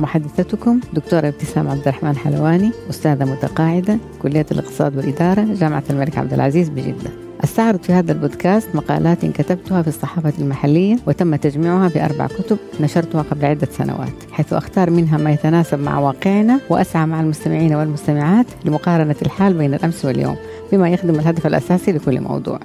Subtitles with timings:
[0.00, 6.68] محدثتكم دكتورة ابتسام عبد الرحمن حلواني أستاذة متقاعدة كلية الاقتصاد والإدارة جامعة الملك عبد العزيز
[6.68, 7.10] بجدة.
[7.44, 13.22] أستعرض في هذا البودكاست مقالات كتبتها في الصحافة المحلية وتم تجميعها في أربع كتب نشرتها
[13.22, 19.16] قبل عدة سنوات حيث أختار منها ما يتناسب مع واقعنا وأسعى مع المستمعين والمستمعات لمقارنة
[19.22, 20.36] الحال بين الأمس واليوم
[20.72, 22.60] بما يخدم الهدف الأساسي لكل موضوع.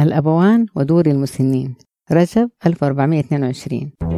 [0.00, 1.74] الأبوان ودور المسنين.
[2.12, 4.09] رجب 1422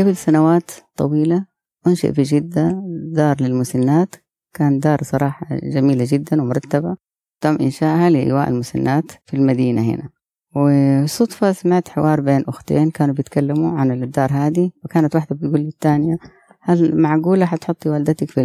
[0.00, 1.46] قبل سنوات طويلة
[1.86, 2.82] أنشئ في جدة
[3.12, 4.14] دار للمسنات.
[4.54, 6.96] كان دار صراحة جميلة جدا ومرتبة.
[7.40, 10.08] تم إنشائها لإيواء المسنات في المدينة هنا.
[10.56, 16.16] وصدفة سمعت حوار بين أختين كانوا بيتكلموا عن الدار هذه وكانت واحدة بتقول للثانية
[16.60, 18.40] هل معقولة حتحطي والدتك في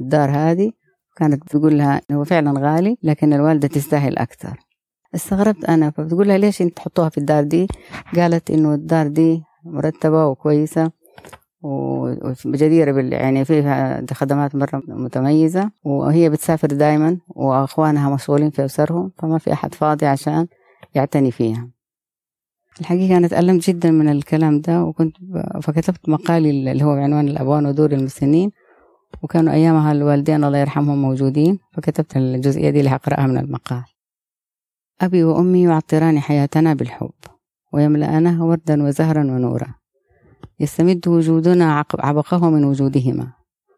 [0.00, 0.72] الدار هذه؟
[1.16, 4.58] كانت بتقول لها هو فعلا غالي لكن الوالدة تستاهل أكثر.
[5.14, 7.66] استغربت أنا فبتقول لها ليش أنت تحطوها في الدار دي؟
[8.16, 10.90] قالت إنه الدار دي مرتبة وكويسة
[11.62, 15.70] وجديرة بال يعني فيها خدمات مرة متميزة.
[15.84, 20.46] وهي بتسافر دايما وأخوانها مشغولين في أسرهم فما في أحد فاضي عشان
[20.94, 21.68] يعتني فيها.
[22.80, 25.16] الحقيقة أنا تألمت جدا من الكلام ده وكنت
[25.62, 28.50] فكتبت مقالي اللي هو بعنوان الأبوان ودور المسنين.
[29.22, 33.84] وكانوا أيامها الوالدين الله يرحمهم موجودين فكتبت الجزئية دي اللي هقرأها من المقال.
[35.00, 37.10] أبي وأمي يعطران حياتنا بالحب.
[37.72, 39.74] ويملأنها وردا وزهرا ونورا.
[40.60, 43.32] يستمد وجودنا عبقه من وجودهما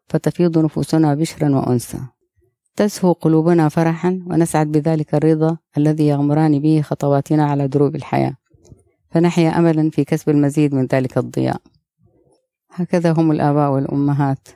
[0.09, 2.09] فتفيض نفوسنا بشرا وأنسا.
[2.77, 8.37] تزهو قلوبنا فرحا ونسعد بذلك الرضا الذي يغمران به خطواتنا على دروب الحياة.
[9.11, 11.61] فنحيا أملا في كسب المزيد من ذلك الضياء.
[12.71, 14.49] هكذا هم الآباء والأمهات.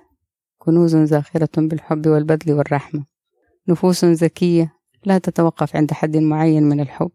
[0.58, 3.04] كنوز زاخرة بالحب والبذل والرحمة.
[3.68, 4.72] نفوس ذكية
[5.04, 7.10] لا تتوقف عند حد معين من الحب.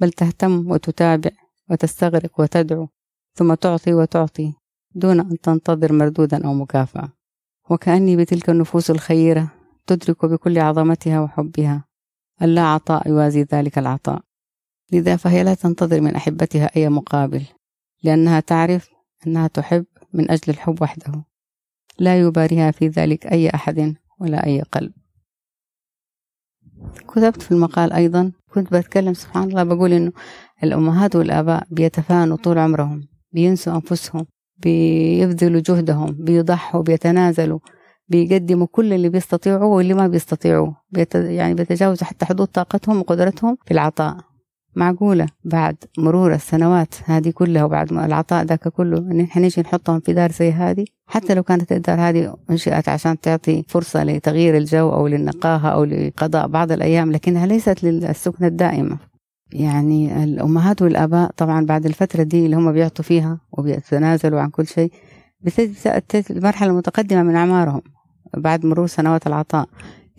[0.00, 1.30] بل تهتم وتتابع
[1.70, 2.88] وتستغرق وتدعو
[3.34, 4.52] ثم تعطي وتعطي
[4.94, 7.12] دون أن تنتظر مردودا أو مكافأة.
[7.70, 9.52] وكأني بتلك النفوس الخيرة
[9.86, 11.84] تدرك بكل عظمتها وحبها
[12.42, 14.22] ألا عطاء يوازي ذلك العطاء.
[14.92, 17.46] لذا فهي لا تنتظر من أحبتها أي مقابل
[18.02, 18.90] لأنها تعرف
[19.26, 21.24] أنها تحب من أجل الحب وحده.
[21.98, 24.92] لا يباريها في ذلك أي أحد ولا أي قلب.
[27.08, 30.12] كتبت في المقال أيضا كنت بتكلم سبحان الله بقول إنه
[30.64, 34.26] الأمهات والآباء بيتفانوا طول عمرهم بينسوا أنفسهم
[34.58, 37.58] بيبذلوا جهدهم بيضحوا بيتنازلوا
[38.08, 43.70] بيقدموا كل اللي بيستطيعوا واللي ما بيستطيعوا بيت يعني بيتجاوزوا حتى حدود طاقتهم وقدرتهم في
[43.70, 44.29] العطاء.
[44.76, 50.12] معقولة بعد مرور السنوات هذه كلها وبعد العطاء ذاك كله إن إحنا نيجي نحطهم في
[50.12, 55.06] دار زي هذه حتى لو كانت الدار هذه أنشئت عشان تعطي فرصة لتغيير الجو أو
[55.06, 58.98] للنقاهة أو لقضاء بعض الأيام لكنها ليست للسكنة الدائمة.
[59.52, 64.92] يعني الأمهات والآباء طبعا بعد الفترة دي اللي هم بيعطوا فيها وبيتنازلوا عن كل شيء
[65.40, 67.82] بتبدأ المرحلة المتقدمة من أعمارهم
[68.36, 69.68] بعد مرور سنوات العطاء.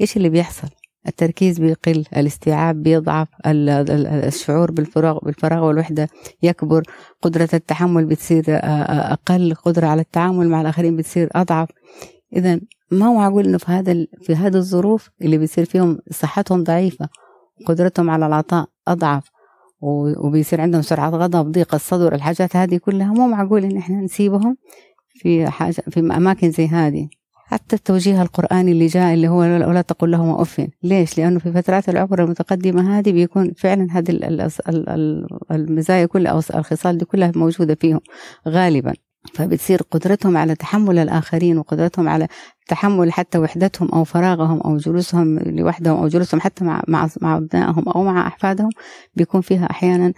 [0.02, 0.68] إيش اللي بيحصل؟
[1.08, 6.08] التركيز بيقل الاستيعاب بيضعف الشعور بالفراغ بالفراغ والوحدة
[6.44, 6.84] يكبر
[7.22, 11.70] قدرة التحمل بتصير أقل قدرة على التعامل مع الآخرين بتصير أضعف.
[12.36, 12.60] إذا
[12.92, 17.10] ما هو معقول إنه في هذا في هذه الظروف اللي بيصير فيهم صحتهم ضعيفة
[17.66, 19.30] قدرتهم على العطاء أضعف
[20.24, 24.58] وبيصير عندهم سرعة غضب ضيق الصدر الحاجات هذه كلها مو معقول إن إحنا نسيبهم
[25.16, 27.10] في حاجة في أماكن زي هذه.
[27.52, 31.90] حتى التوجيه القرآني اللي جاء اللي هو ولا تقول لهم أف ليش؟ لأنه في فترات
[31.90, 34.20] العمر المتقدمة هذه بيكون فعلا هذه
[35.52, 38.00] المزايا كلها أو الخصال دي كلها موجودة فيهم
[38.48, 38.94] غالبا
[39.34, 42.28] فبتصير قدرتهم على تحمل الآخرين وقدرتهم على
[42.68, 47.90] تحمل حتى وحدتهم أو فراغهم أو جلوسهم لوحدهم أو جلوسهم حتى مع مع مع أبنائهم
[47.90, 48.70] أو مع أحفادهم
[49.16, 50.14] بيكون فيها أحيانا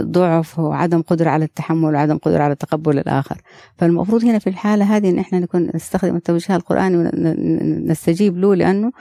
[0.00, 3.36] ضعف وعدم قدرة على التحمل وعدم قدرة على تقبل الآخر.
[3.78, 8.92] فالمفروض هنا في الحالة هذه إن إحنا نكون نستخدم التوجيه القرآني ونستجيب له لأنه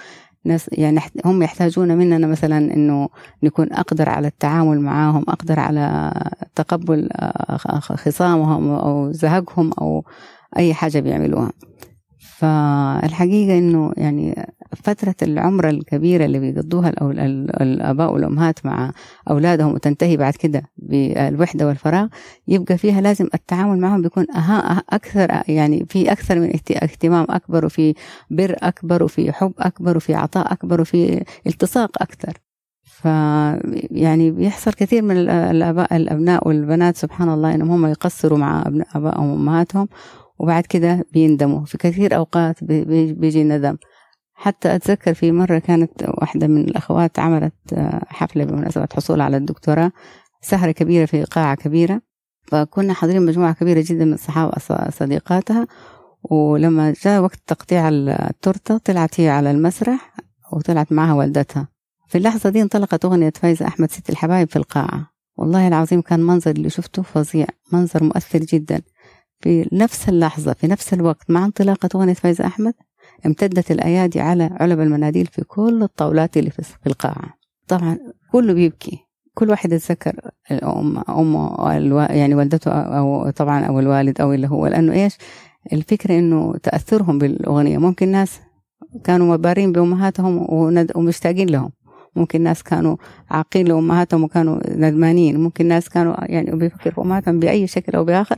[0.71, 3.09] يعني هم يحتاجون مننا مثلا إنه
[3.43, 6.13] نكون أقدر على التعامل معاهم أقدر على
[6.55, 7.09] تقبل
[7.79, 10.05] خصامهم أو زهقهم أو
[10.57, 11.51] أي حاجة بيعملوها.
[12.37, 14.47] فالحقيقة إنه يعني
[14.83, 16.89] فترة العمر الكبيرة اللي بيقضوها
[17.61, 18.91] الآباء والأمهات مع
[19.29, 22.07] أولادهم وتنتهي بعد كده بالوحدة والفراغ
[22.47, 26.53] يبقى فيها لازم التعامل معهم بيكون أها أكثر يعني في أكثر من
[26.83, 27.93] اهتمام أكبر وفي
[28.29, 32.33] بر أكبر وفي حب أكبر وفي عطاء أكبر وفي التصاق أكثر.
[32.83, 33.05] ف
[33.91, 38.63] يعني بيحصل كثير من الآباء الأبناء والبنات سبحان الله إنهم هم يقصروا مع
[38.95, 39.87] آبائهم وأمهاتهم
[40.39, 41.65] وبعد كده بيندموا.
[41.65, 43.77] في كثير أوقات بيجي ندم.
[44.33, 47.53] حتى أتذكر في مرة كانت واحدة من الأخوات عملت
[48.07, 49.91] حفلة بمناسبة حصولها على الدكتوراه.
[50.41, 52.01] سهرة كبيرة في قاعة كبيرة.
[52.47, 54.53] فكنا حاضرين مجموعة كبيرة جدا من الصحابه
[54.89, 55.67] صديقاتها
[56.23, 60.13] ولما جاء وقت تقطيع التورتة طلعت هي على المسرح
[60.53, 61.67] وطلعت معها والدتها.
[62.07, 65.11] في اللحظة دي انطلقت أغنية فايزة أحمد ست الحبايب في القاعة.
[65.37, 67.45] والله العظيم كان منظر اللي شفته فظيع.
[67.71, 68.81] منظر مؤثر جدا.
[69.41, 72.73] في نفس اللحظة في نفس الوقت مع انطلاقة أغنية فايزة أحمد
[73.25, 77.33] امتدت الأيادي على علب المناديل في كل الطاولات اللي في القاعة.
[77.67, 77.97] طبعا
[78.31, 78.99] كله بيبكي.
[79.33, 81.71] كل واحد يتذكر الأم أمه
[82.09, 84.67] يعني والدته أو طبعا أو الوالد أو اللي هو.
[84.67, 85.17] لأنه إيش؟
[85.73, 87.77] الفكرة إنه تأثرهم بالأغنية.
[87.77, 88.39] ممكن ناس
[89.03, 90.45] كانوا مبارين بأمهاتهم
[90.95, 91.71] ومشتاقين لهم.
[92.15, 92.97] ممكن ناس كانوا
[93.29, 95.39] عاقين لأمهاتهم وكانوا ندمانين.
[95.39, 98.35] ممكن ناس كانوا يعني بيفكروا في أمهاتهم بأي شكل أو بآخر.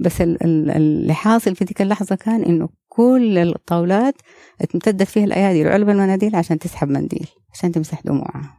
[0.00, 4.14] بس اللي حاصل في تلك اللحظة كان إنه كل الطاولات
[4.74, 8.58] امتدت فيها الأيادي لعلب المناديل عشان تسحب منديل عشان تمسح دموعها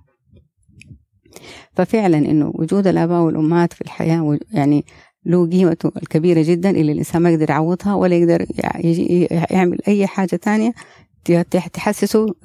[1.73, 4.85] ففعلا إنه وجود الآباء والأمهات في الحياة يعني
[5.25, 8.45] له قيمته الكبيرة جدا اللي الإنسان ما يقدر يعوضها ولا يقدر
[9.51, 10.73] يعمل أي حاجة تانية
[11.73, 12.35] تحسسه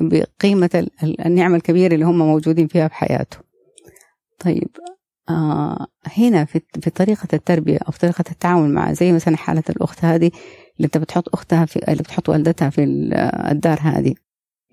[0.00, 3.38] بقيمة النعمة الكبيرة اللي هم موجودين فيها في حياته
[4.38, 4.68] طيب
[5.30, 6.60] آه هنا في,
[6.94, 10.30] طريقة التربية أو في طريقة التعامل مع زي مثلا حالة الأخت هذه
[10.76, 12.84] اللي أنت بتحط أختها في اللي بتحط والدتها في
[13.50, 14.14] الدار هذه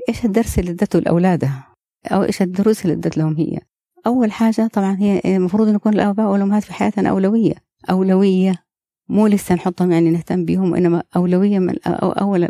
[0.10, 1.68] إيش الدرس اللي ادته لأولادها؟
[2.12, 3.60] أو إيش الدروس اللي ادت لهم هي؟
[4.08, 7.54] أول حاجة طبعا هي المفروض أن يكون الآباء والأمهات في حياتنا أولوية.
[7.90, 8.65] أولوية
[9.10, 12.44] مو لسه نحطهم يعني نهتم بيهم وإنما أولوية من أول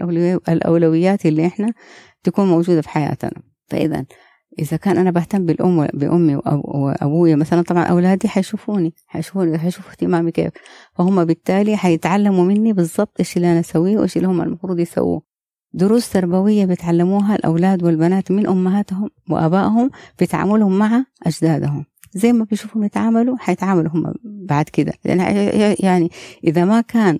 [0.50, 1.74] الأولويات اللي إحنا
[2.24, 3.32] تكون موجودة في حياتنا.
[3.68, 4.06] فإذا
[4.60, 10.52] إذا كان أنا بهتم بالأم بأمي وأبويا مثلا طبعا أولادي حيشوفوني حيشوفوني حيشوفوا اهتمامي كيف.
[10.94, 15.22] فهم بالتالي حيتعلموا مني بالضبط إيش اللي أنا أسويه وإيش اللي هم المفروض يسووه.
[15.74, 21.86] دروس تربوية بيتعلموها الأولاد والبنات من أمهاتهم وأبائهم في تعاملهم مع أجدادهم.
[22.16, 24.94] زي ما بيشوفهم يتعاملوا حيتعاملوا هم بعد كده.
[25.06, 25.20] لأن
[25.80, 26.12] يعني
[26.44, 27.20] إذا ما كان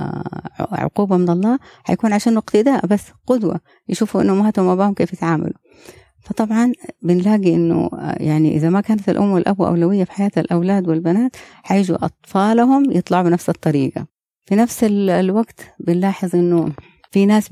[0.00, 3.60] آه، عقوبة من الله حيكون عشان اقتداء بس قدوة.
[3.88, 5.58] يشوفوا إنه أمهاتهم وأباهم كيف يتعاملوا.
[6.20, 6.72] فطبعا
[7.02, 12.04] بنلاقي إنه آه، يعني إذا ما كانت الأم والأب أولوية في حياة الأولاد والبنات حيجوا
[12.04, 14.06] أطفالهم يطلعوا بنفس الطريقة.
[14.44, 16.72] في نفس الوقت بنلاحظ إنه
[17.10, 17.48] في ناس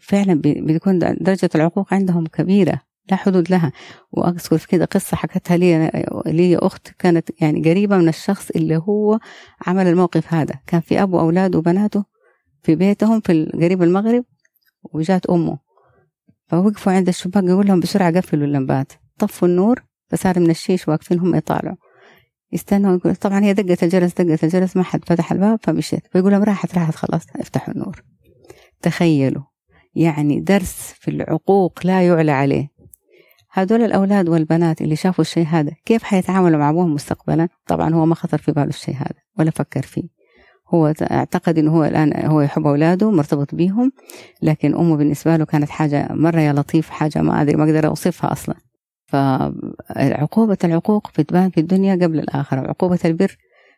[0.00, 2.87] فعلا بتكون درجة العقوق عندهم كبيرة.
[3.10, 3.72] لا حدود لها.
[4.12, 5.90] وأذكر كده قصة حكتها لي
[6.26, 9.18] لي أخت كانت يعني قريبة من الشخص اللي هو
[9.66, 10.54] عمل الموقف هذا.
[10.66, 12.04] كان في أبو أولاده وبناته
[12.62, 14.24] في بيتهم في قريب المغرب
[14.82, 15.58] وجات أمه.
[16.46, 18.92] فوقفوا عند الشباك يقول لهم بسرعة قفلوا اللمبات.
[19.18, 21.76] طفوا النور فصار من الشيش واقفين هم يطالعوا.
[22.52, 26.02] يستنوا يقول طبعا هي دقت الجرس دقت الجرس ما حد فتح الباب فمشيت.
[26.12, 28.02] فيقول لهم راحت راحت خلاص افتحوا النور.
[28.82, 29.42] تخيلوا
[29.94, 32.68] يعني درس في العقوق لا يعلى عليه.
[33.50, 38.14] هدول الأولاد والبنات اللي شافوا الشيء هذا كيف حيتعاملوا مع أبوهم مستقبلا؟ طبعا هو ما
[38.14, 40.18] خطر في باله الشيء هذا ولا فكر فيه.
[40.74, 43.92] هو أعتقد إنه هو الآن هو يحب أولاده مرتبط بيهم
[44.42, 48.32] لكن أمه بالنسبة له كانت حاجة مرة يا لطيف حاجة ما أدري ما أقدر أوصفها
[48.32, 48.54] أصلا.
[49.06, 53.36] فعقوبة العقوق بتبان في الدنيا قبل الآخرة وعقوبة البر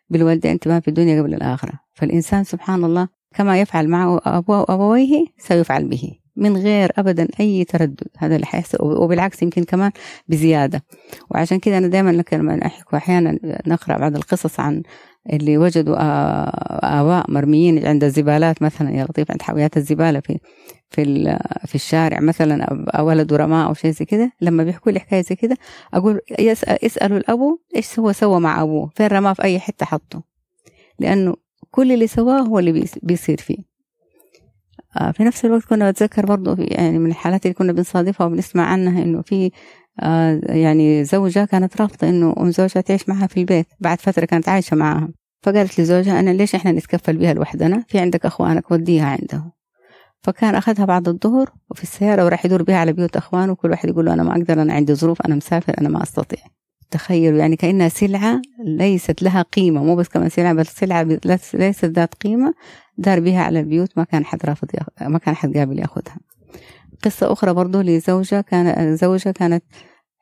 [0.09, 1.73] بالوالدين تبان في الدنيا قبل الآخرة.
[1.93, 6.20] فالإنسان سبحان الله كما يفعل مع أبويه سيفعل به.
[6.41, 8.07] من غير ابدا أي تردد.
[8.17, 8.77] هذا اللي حيحصل.
[8.81, 9.91] وبالعكس يمكن كمان
[10.27, 10.83] بزيادة.
[11.29, 14.83] وعشان كده أنا دائما لما نحكي أحيانا نقرأ بعض القصص عن
[15.33, 15.95] اللي وجدوا
[17.01, 18.91] آباء مرميين عند الزبالات مثلا.
[18.91, 20.39] يا لطيف عند حاويات الزبالة في
[20.89, 21.03] في
[21.65, 24.31] في الشارع مثلا ولد رماء أو شيء زي كده.
[24.41, 25.57] لما بيحكوا لي حكاية زي كده
[25.93, 30.23] أقول يسأل اسألوا الأبو إيش هو سوى مع أبوه؟ فين رماه؟ في أي حتة حطه.
[30.99, 31.35] لأنه
[31.71, 33.70] كل اللي سواه هو اللي بيصير فيه.
[35.13, 39.21] في نفس الوقت كنا بتذكر برضو يعني من الحالات اللي كنا بنصادفها وبنسمع عنها إنه
[39.21, 39.51] في
[39.99, 44.49] آه، يعني زوجة كانت رافضة إنه أم زوجها تعيش معها في البيت بعد فترة كانت
[44.49, 45.09] عايشة معها
[45.43, 49.51] فقالت لزوجها أنا ليش إحنا نتكفل بها لوحدنا؟ في عندك اخوانك وديها عنده
[50.23, 54.05] فكان أخذها بعد الظهر وفي السيارة وراح يدور بها على بيوت اخوانه وكل واحد يقول
[54.05, 56.39] له أنا ما أقدر أنا عندي ظروف أنا مسافر أنا ما أستطيع.
[56.91, 61.03] تخيلوا يعني كأنها سلعة ليست لها قيمة مو بس كمان سلعة بل سلعة
[61.53, 62.53] ليست ذات قيمة.
[62.97, 64.67] دار بها على البيوت ما كان حد رافض
[65.01, 66.17] ما كان حد قابل يأخذها.
[67.03, 69.63] قصة أخرى برضو لزوجة كان زوجة كانت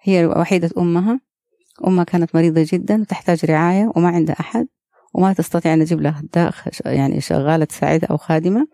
[0.02, 1.20] هي وحيدة أمها.
[1.88, 4.68] أمها كانت مريضة جدا وتحتاج رعاية وما عندها أحد
[5.14, 6.24] وما تستطيع أن تجيب لها
[6.86, 8.68] يعني شغالة تساعدها أو خادمة.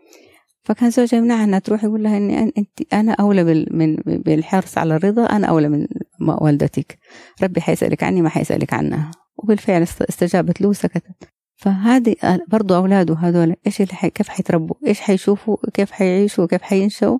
[0.63, 5.25] فكان زوجها يمنعها إنها تروح يقول لها إني انت أنا أولى من بالحرص على الرضا
[5.25, 5.87] أنا أولى من
[6.19, 6.99] والدتك.
[7.43, 9.11] ربي حيسألك عني ما حيسألك عنها.
[9.37, 11.34] وبالفعل استجابت له وسكتت.
[11.55, 12.15] فهذه
[12.47, 17.19] برضو أولاده هذول إيش اللي حي كيف حيتربوا؟ إيش حيشوفوا؟ كيف حيعيشوا؟ وكيف حينشأوا؟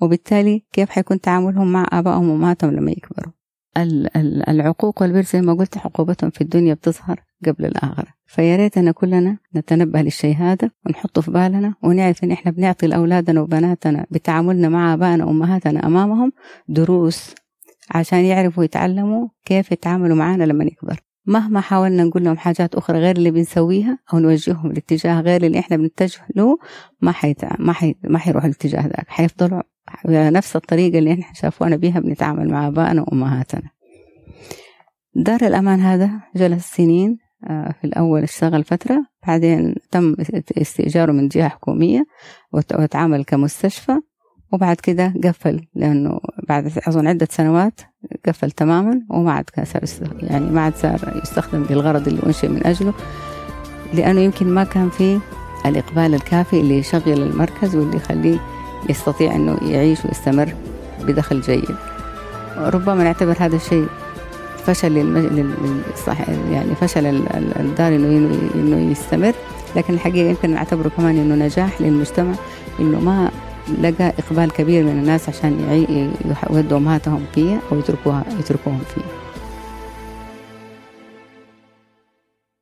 [0.00, 3.32] وبالتالي كيف حيكون تعاملهم مع آبائهم وأمهاتهم لما يكبروا؟
[4.48, 8.06] العقوق والبر زي ما قلت عقوبتهم في الدنيا بتظهر قبل الآخرة.
[8.26, 14.06] فيا ريتنا كلنا نتنبه للشيء هذا ونحطه في بالنا ونعرف إن إحنا بنعطي لأولادنا وبناتنا
[14.10, 16.32] بتعاملنا مع آبائنا وأمهاتنا أمامهم
[16.68, 17.34] دروس
[17.90, 21.00] عشان يعرفوا يتعلموا كيف يتعاملوا معنا لما نكبر.
[21.26, 25.76] مهما حاولنا نقول لهم حاجات أخرى غير اللي بنسويها أو نوجههم لاتجاه غير اللي إحنا
[25.76, 26.58] بنتجه له
[27.00, 29.08] ما حي ما حي ما حيروحوا الاتجاه ذاك.
[29.08, 29.62] حيفضلوا
[30.04, 33.70] بنفس الطريقة اللي إحنا شافونا بيها بنتعامل مع آبائنا وأمهاتنا.
[35.14, 40.16] دار الأمان هذا جلس سنين آه، في الأول اشتغل فترة بعدين تم
[40.58, 42.04] استئجاره من جهة حكومية
[42.52, 43.98] وتعامل كمستشفى
[44.52, 47.80] وبعد كده قفل لأنه بعد أظن عدة سنوات
[48.26, 49.82] قفل تماما وما عاد صار
[50.22, 52.92] يعني ما عاد صار يستخدم للغرض اللي أنشئ من أجله
[53.94, 55.18] لأنه يمكن ما كان فيه
[55.66, 58.38] الإقبال الكافي اللي يشغل المركز واللي يخليه
[58.90, 60.54] يستطيع أنه يعيش ويستمر
[61.00, 61.76] بدخل جيد.
[62.56, 63.86] ربما نعتبر هذا الشيء
[64.66, 67.06] فشل للصح يعني فشل
[67.60, 69.32] الدار إنه إنه يستمر
[69.76, 72.34] لكن الحقيقة يمكن نعتبره كمان إنه نجاح للمجتمع
[72.80, 73.30] إنه ما
[73.82, 75.86] لقى إقبال كبير من الناس عشان
[76.50, 79.02] يودوا امهاتهم فيه أو يتركوها يتركوهم فيه